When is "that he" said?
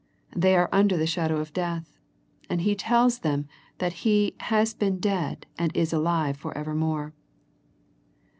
3.77-4.33